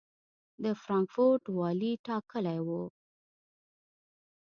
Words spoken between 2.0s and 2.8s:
ټاکلی و.